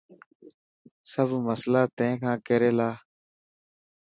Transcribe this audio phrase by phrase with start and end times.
[1.11, 2.89] سب مصلا تين کان ڪير يلا.